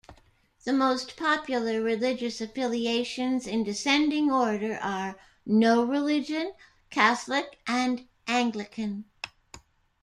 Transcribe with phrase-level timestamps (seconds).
[0.65, 6.53] The most popular religious affiliations in descending order are no religion,
[6.89, 9.05] Catholic and Anglican.